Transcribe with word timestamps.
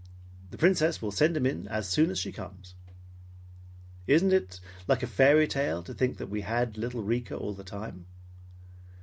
The 0.49 0.57
Princess 0.57 0.99
will 0.99 1.11
send 1.11 1.37
him 1.37 1.45
in 1.45 1.67
as 1.67 1.87
soon 1.87 2.09
as 2.09 2.17
she 2.17 2.31
comes. 2.31 2.73
Isn't 4.07 4.33
it 4.33 4.59
like 4.87 5.03
a 5.03 5.05
fairy 5.05 5.45
tale 5.47 5.83
to 5.83 5.93
think 5.93 6.17
that 6.17 6.25
we 6.25 6.41
had 6.41 6.75
little 6.75 7.03
Rika 7.03 7.37
all 7.37 7.53
the 7.53 7.63
time?" 7.63 8.07